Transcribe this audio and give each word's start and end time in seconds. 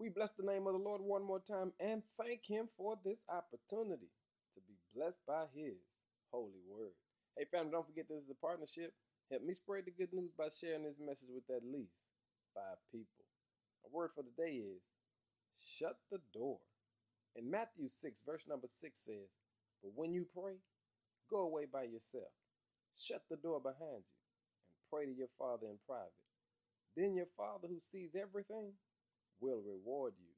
We 0.00 0.08
bless 0.08 0.30
the 0.32 0.48
name 0.48 0.66
of 0.66 0.72
the 0.72 0.80
Lord 0.80 1.02
one 1.02 1.22
more 1.22 1.44
time 1.44 1.74
and 1.78 2.02
thank 2.16 2.48
Him 2.48 2.70
for 2.78 2.96
this 3.04 3.20
opportunity 3.28 4.08
to 4.54 4.60
be 4.66 4.72
blessed 4.96 5.20
by 5.28 5.44
His 5.52 5.76
holy 6.32 6.64
word. 6.66 6.96
Hey, 7.36 7.44
family, 7.52 7.72
don't 7.72 7.86
forget 7.86 8.08
this 8.08 8.24
is 8.24 8.30
a 8.30 8.34
partnership. 8.34 8.94
Help 9.30 9.44
me 9.44 9.52
spread 9.52 9.84
the 9.84 9.92
good 9.92 10.08
news 10.14 10.32
by 10.32 10.48
sharing 10.48 10.84
this 10.84 10.96
message 11.04 11.28
with 11.28 11.44
at 11.54 11.68
least 11.68 12.08
five 12.54 12.80
people. 12.90 13.28
A 13.84 13.94
word 13.94 14.12
for 14.16 14.24
the 14.24 14.32
day 14.42 14.64
is 14.72 14.80
shut 15.52 15.98
the 16.10 16.18
door. 16.32 16.56
In 17.36 17.50
Matthew 17.50 17.86
6, 17.86 18.22
verse 18.24 18.44
number 18.48 18.68
6 18.68 18.98
says, 18.98 19.28
But 19.82 19.92
when 19.94 20.14
you 20.14 20.24
pray, 20.32 20.56
go 21.28 21.44
away 21.44 21.66
by 21.70 21.84
yourself, 21.84 22.32
shut 22.96 23.20
the 23.28 23.36
door 23.36 23.60
behind 23.60 24.00
you, 24.00 24.16
and 24.64 24.80
pray 24.90 25.04
to 25.04 25.12
your 25.12 25.28
Father 25.38 25.68
in 25.68 25.76
private. 25.86 26.08
Then 26.96 27.14
your 27.14 27.28
Father 27.36 27.68
who 27.68 27.80
sees 27.80 28.16
everything 28.16 28.72
will 29.40 29.62
reward 29.66 30.14
you. 30.20 30.32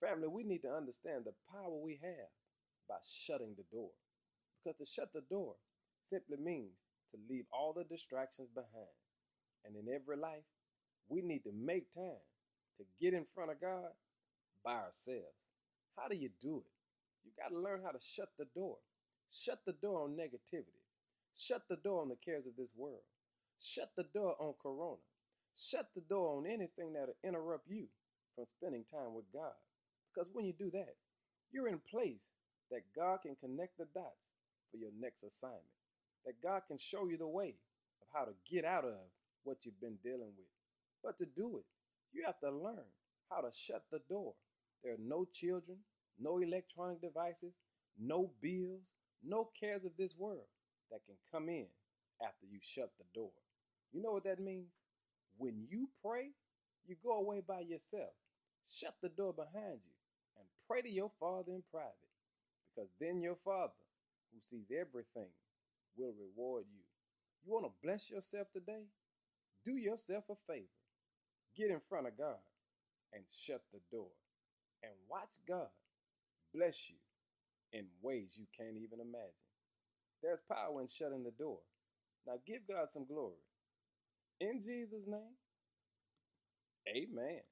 Family, 0.00 0.28
we 0.28 0.44
need 0.44 0.62
to 0.62 0.72
understand 0.74 1.24
the 1.24 1.34
power 1.50 1.74
we 1.74 1.98
have 2.02 2.30
by 2.88 2.96
shutting 3.02 3.54
the 3.56 3.64
door. 3.72 3.90
Because 4.62 4.78
to 4.78 4.84
shut 4.84 5.12
the 5.12 5.22
door 5.30 5.54
simply 6.02 6.36
means 6.36 6.76
to 7.12 7.18
leave 7.30 7.44
all 7.52 7.72
the 7.72 7.84
distractions 7.84 8.48
behind. 8.54 8.96
And 9.64 9.76
in 9.76 9.94
every 9.94 10.16
life, 10.16 10.44
we 11.08 11.22
need 11.22 11.44
to 11.44 11.52
make 11.52 11.90
time 11.92 12.24
to 12.78 12.84
get 13.00 13.14
in 13.14 13.24
front 13.34 13.50
of 13.50 13.60
God 13.60 13.92
by 14.64 14.74
ourselves. 14.74 15.38
How 15.96 16.08
do 16.08 16.16
you 16.16 16.30
do 16.40 16.58
it? 16.58 16.72
You 17.24 17.30
got 17.38 17.50
to 17.50 17.60
learn 17.60 17.80
how 17.84 17.92
to 17.92 18.00
shut 18.00 18.28
the 18.38 18.46
door. 18.54 18.76
Shut 19.30 19.60
the 19.66 19.72
door 19.72 20.04
on 20.04 20.16
negativity. 20.16 20.82
Shut 21.36 21.62
the 21.68 21.76
door 21.76 22.02
on 22.02 22.08
the 22.08 22.16
cares 22.24 22.46
of 22.46 22.56
this 22.56 22.72
world. 22.76 23.02
Shut 23.60 23.90
the 23.96 24.04
door 24.14 24.36
on 24.40 24.54
corona. 24.60 25.00
Shut 25.56 25.88
the 25.94 26.02
door 26.02 26.38
on 26.38 26.46
anything 26.46 26.92
that'll 26.92 27.14
interrupt 27.24 27.68
you 27.68 27.86
from 28.34 28.46
spending 28.46 28.84
time 28.84 29.14
with 29.14 29.24
God. 29.32 29.54
Because 30.12 30.30
when 30.32 30.44
you 30.44 30.52
do 30.52 30.70
that, 30.72 30.94
you're 31.52 31.68
in 31.68 31.80
place 31.90 32.32
that 32.70 32.82
God 32.96 33.20
can 33.22 33.36
connect 33.36 33.78
the 33.78 33.86
dots 33.94 34.30
for 34.70 34.78
your 34.78 34.90
next 34.98 35.22
assignment 35.22 35.62
that 36.24 36.42
God 36.42 36.62
can 36.68 36.78
show 36.78 37.06
you 37.08 37.16
the 37.16 37.28
way 37.28 37.54
of 38.00 38.08
how 38.12 38.24
to 38.24 38.32
get 38.50 38.64
out 38.64 38.84
of 38.84 38.94
what 39.44 39.58
you've 39.64 39.80
been 39.80 39.98
dealing 40.02 40.32
with. 40.36 40.48
But 41.02 41.18
to 41.18 41.26
do 41.26 41.58
it, 41.58 41.64
you 42.12 42.24
have 42.26 42.38
to 42.40 42.50
learn 42.50 42.86
how 43.30 43.40
to 43.40 43.50
shut 43.52 43.84
the 43.90 44.00
door. 44.08 44.34
There 44.82 44.94
are 44.94 45.04
no 45.04 45.26
children, 45.32 45.78
no 46.18 46.38
electronic 46.38 47.00
devices, 47.00 47.52
no 47.98 48.30
bills, 48.40 48.94
no 49.22 49.48
cares 49.58 49.84
of 49.84 49.92
this 49.98 50.14
world 50.18 50.46
that 50.90 51.00
can 51.06 51.16
come 51.30 51.48
in 51.48 51.66
after 52.22 52.46
you 52.50 52.58
shut 52.62 52.90
the 52.98 53.04
door. 53.14 53.30
You 53.92 54.02
know 54.02 54.12
what 54.12 54.24
that 54.24 54.40
means? 54.40 54.70
When 55.36 55.66
you 55.68 55.88
pray, 56.02 56.30
you 56.86 56.96
go 57.02 57.18
away 57.18 57.42
by 57.46 57.60
yourself. 57.60 58.12
Shut 58.66 58.94
the 59.02 59.08
door 59.10 59.34
behind 59.34 59.80
you 59.84 59.94
and 60.38 60.46
pray 60.68 60.82
to 60.82 60.90
your 60.90 61.12
Father 61.20 61.52
in 61.52 61.62
private. 61.70 61.94
Because 62.74 62.90
then 63.00 63.22
your 63.22 63.36
Father, 63.44 63.72
who 64.32 64.40
sees 64.42 64.66
everything, 64.72 65.30
will 65.96 66.12
reward 66.12 66.66
you. 66.72 66.82
You 67.44 67.52
want 67.52 67.66
to 67.66 67.72
bless 67.82 68.10
yourself 68.10 68.48
today? 68.52 68.84
Do 69.64 69.76
yourself 69.76 70.24
a 70.30 70.36
favor. 70.48 70.66
Get 71.56 71.70
in 71.70 71.80
front 71.88 72.06
of 72.08 72.18
God 72.18 72.38
and 73.12 73.24
shut 73.28 73.62
the 73.72 73.80
door. 73.90 74.10
And 74.82 74.92
watch 75.08 75.36
God 75.48 75.68
bless 76.54 76.90
you 76.90 76.96
in 77.72 77.86
ways 78.02 78.36
you 78.38 78.46
can't 78.56 78.76
even 78.76 79.00
imagine. 79.00 79.34
There's 80.22 80.40
power 80.40 80.80
in 80.80 80.88
shutting 80.88 81.24
the 81.24 81.32
door. 81.32 81.60
Now 82.26 82.34
give 82.46 82.62
God 82.68 82.90
some 82.90 83.06
glory. 83.06 83.36
In 84.40 84.60
Jesus' 84.60 85.06
name, 85.06 85.36
amen. 86.88 87.42